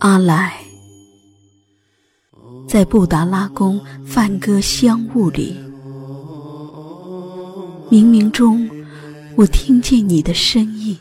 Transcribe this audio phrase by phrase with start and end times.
[0.00, 0.58] 阿来，
[2.66, 5.56] 在布达拉宫梵歌香雾里，
[7.90, 8.68] 冥冥中，
[9.36, 10.98] 我听见你的声音，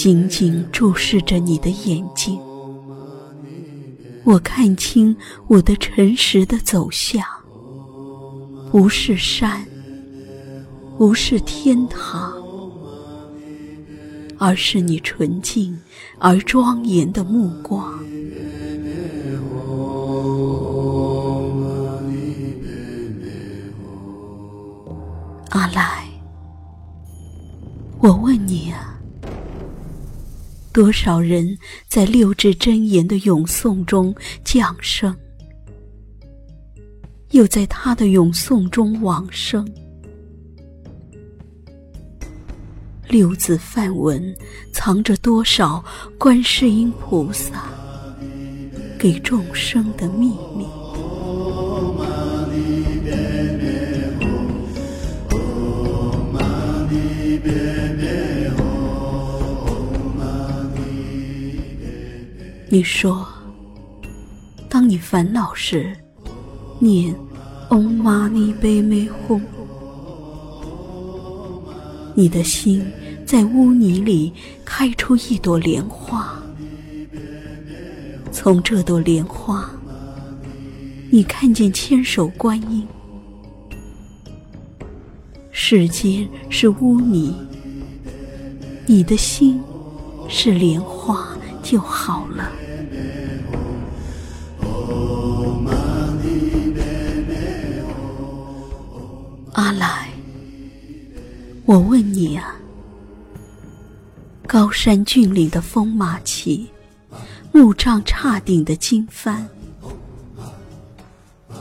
[0.00, 2.40] 紧紧注视着你的眼睛，
[4.24, 5.14] 我看清
[5.46, 7.22] 我的诚实的走向，
[8.72, 9.62] 不是山，
[10.96, 12.32] 不是天堂。
[14.38, 15.78] 而是你纯净
[16.18, 17.92] 而庄严的目光，
[25.50, 26.08] 阿来，
[27.98, 28.98] 我问你啊，
[30.72, 35.14] 多少人在六字真言的咏诵中降生，
[37.30, 39.66] 又在他的咏诵中往生？
[43.08, 44.34] 六字梵文
[44.72, 45.84] 藏着多少
[46.16, 47.64] 观世音菩萨
[48.96, 50.79] 给众生的秘密？
[62.72, 63.26] 你说，
[64.68, 65.92] 当你烦恼时，
[66.78, 67.12] 念
[67.70, 69.40] “嗡嘛呢呗咪吽”，
[72.14, 72.86] 你的心。
[73.26, 74.32] 在污泥里
[74.64, 76.34] 开出一朵莲花，
[78.32, 79.70] 从这朵莲花，
[81.10, 82.86] 你看见千手观音。
[85.52, 87.32] 世间是污泥，
[88.86, 89.60] 你的心
[90.28, 91.28] 是莲花
[91.62, 92.50] 就好了。
[99.52, 100.08] 阿来，
[101.64, 102.56] 我问你啊。
[104.46, 106.66] 高山峻岭的风马旗，
[107.52, 109.44] 木杖叉顶的经幡，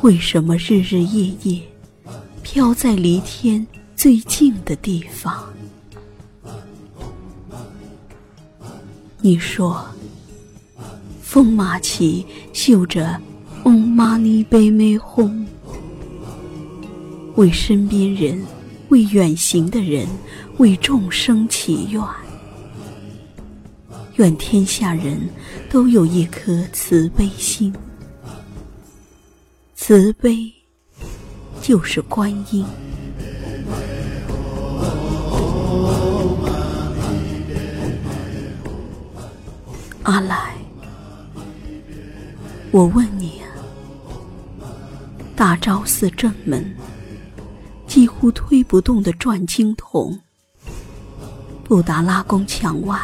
[0.02, 1.62] 为什么日日夜夜
[2.42, 3.66] 飘在离天
[3.96, 5.54] 最近的地方？
[9.22, 9.85] 你说，
[11.22, 13.19] 风马旗绣着
[13.66, 15.46] “嗡嘛呢呗咪吽”，
[17.35, 18.41] 为身边人，
[18.88, 20.08] 为远行的人，
[20.58, 22.02] 为众生祈愿。
[24.16, 25.19] 愿天下人
[25.69, 27.74] 都有一颗慈悲心，
[29.75, 30.50] 慈悲
[31.62, 32.66] 就是观音。
[40.09, 40.56] 阿来，
[42.72, 43.46] 我问你啊，
[45.36, 46.74] 大昭寺正门
[47.86, 50.20] 几乎推不动的转经筒，
[51.64, 53.00] 布达拉宫墙外。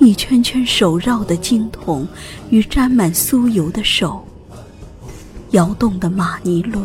[0.00, 2.04] 一圈圈手绕的经筒
[2.50, 4.26] 与沾满酥油的手，
[5.52, 6.84] 摇动的玛尼轮，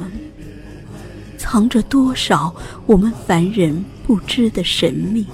[1.35, 2.55] 藏着多少
[2.85, 5.25] 我们凡人不知的神秘？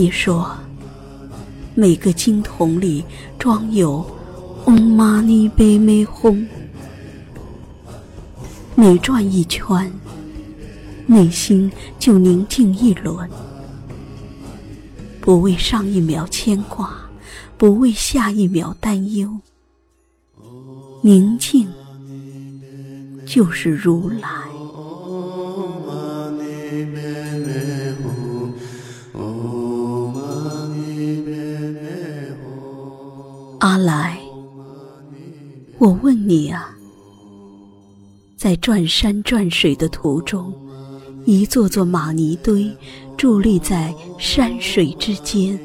[0.00, 0.50] 你说，
[1.74, 3.04] 每个金桶里
[3.38, 4.02] 装有
[4.64, 6.42] “嗡嘛呢呗咪吽”，
[8.74, 9.92] 每转一圈，
[11.04, 13.28] 内心就宁静一轮。
[15.20, 16.96] 不为上一秒牵挂，
[17.58, 19.38] 不为下一秒担忧。
[21.02, 21.70] 宁静
[23.26, 24.30] 就是如来。
[35.80, 36.76] 我问你啊，
[38.36, 40.52] 在转山转水的途中，
[41.24, 42.70] 一座座玛尼堆。
[43.16, 45.58] 伫立在山水之间，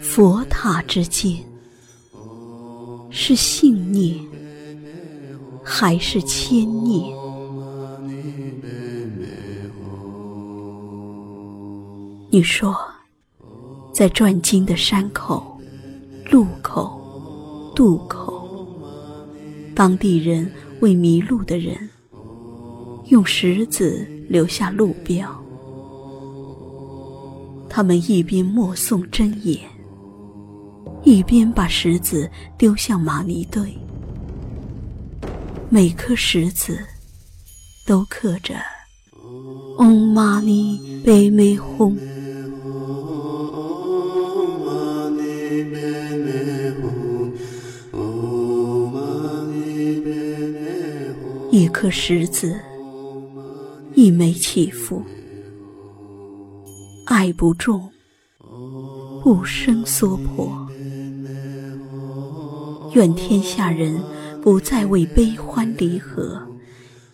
[0.00, 1.36] 佛塔之间，
[3.10, 4.18] 是信念
[5.64, 7.12] 还是牵念？
[12.30, 12.76] 你说，
[13.92, 15.60] 在转经的山口、
[16.28, 18.35] 路口、渡口，
[19.76, 20.50] 当地人
[20.80, 21.76] 为迷路的人，
[23.08, 25.30] 用石子留下路标。
[27.68, 29.60] 他们一边默诵真言，
[31.04, 32.26] 一边把石子
[32.56, 33.70] 丢向玛尼堆。
[35.68, 36.78] 每颗石子
[37.86, 38.54] 都刻着
[39.76, 41.94] 嗡嘛呢呗咪吽。
[51.78, 52.58] 颗石子，
[53.94, 55.02] 一枚祈福，
[57.04, 57.90] 爱不重，
[59.22, 60.66] 不生娑婆。
[62.94, 64.02] 愿天下人
[64.40, 66.40] 不再为悲欢离合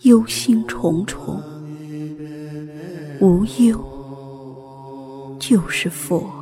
[0.03, 1.41] 忧心忡忡，
[3.21, 6.42] 无忧就是佛。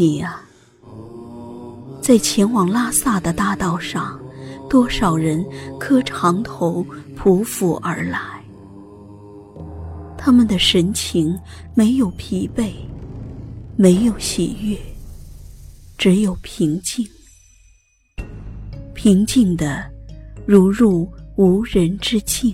[0.00, 0.42] 你啊，
[2.00, 4.18] 在前往拉萨的大道上，
[4.66, 5.44] 多少人
[5.78, 6.82] 磕长头
[7.14, 8.18] 匍匐而来？
[10.16, 11.38] 他们的神情
[11.74, 12.72] 没有疲惫，
[13.76, 14.78] 没有喜悦，
[15.98, 17.06] 只有平静，
[18.94, 19.84] 平静的
[20.46, 21.06] 如入
[21.36, 22.50] 无人之境。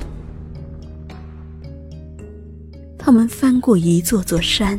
[2.98, 4.76] 他们翻过一座座山，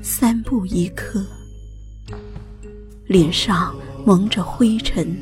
[0.00, 1.26] 三步一磕，
[3.10, 3.74] 脸上
[4.04, 5.16] 蒙着灰尘，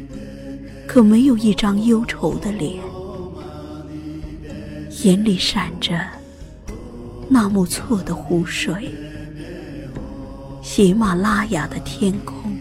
[0.86, 2.74] 可没有一张忧愁的脸，
[5.04, 5.98] 眼里闪着
[7.30, 8.90] 纳木错的湖水，
[10.60, 12.54] 喜马拉雅的天空。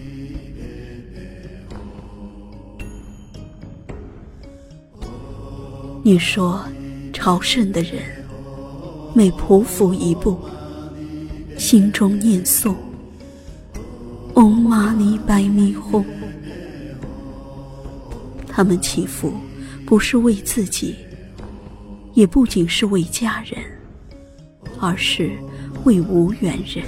[6.03, 6.63] 你说，
[7.11, 8.01] 朝圣的人。
[9.13, 10.39] 每匍匐一步，
[11.57, 12.73] 心中念诵
[14.37, 16.05] “嗡嘛呢呗咪吽”。
[18.47, 19.33] 他们祈福，
[19.83, 20.95] 不是为自己，
[22.13, 23.59] 也不仅是为家人，
[24.79, 25.31] 而是
[25.85, 26.85] 为无缘人。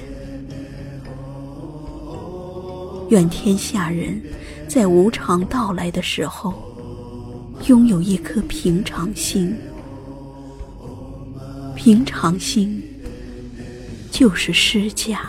[3.10, 4.22] 愿天下人
[4.68, 6.54] 在无常到来的时候，
[7.66, 9.56] 拥有一颗平常心。
[11.76, 12.84] 平常心
[14.12, 15.22] 就是施加，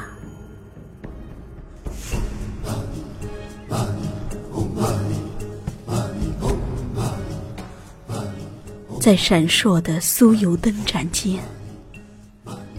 [9.01, 11.43] 在闪烁的酥油灯盏间，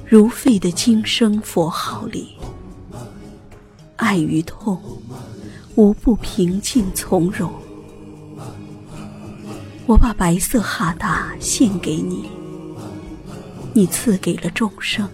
[0.06, 2.38] 如沸的经声佛号里，
[3.95, 4.79] 爱与痛
[5.73, 7.51] 无不平静从容。
[9.88, 12.29] 我把白色哈达献给你。
[13.74, 15.09] 你赐给了众生，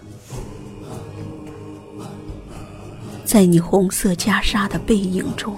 [3.23, 5.55] 在你红色袈裟的背影中，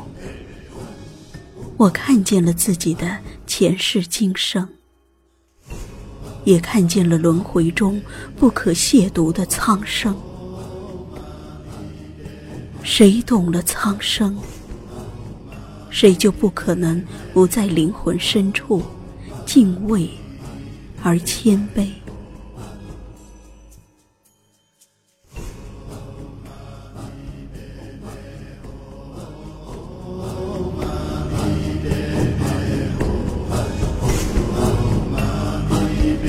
[1.76, 3.18] 我看见了自己的
[3.48, 4.68] 前世今生，
[6.50, 8.02] 也看见了轮回中
[8.36, 10.16] 不可亵渎的苍生。
[12.82, 14.36] 谁懂了苍生，
[15.92, 17.06] 谁就不可能
[17.36, 18.82] 不在灵魂深处
[19.46, 20.10] 敬畏
[21.04, 21.88] 而谦卑。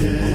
[0.00, 0.29] Yeah.